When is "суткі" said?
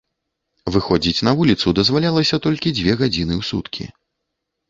3.51-3.83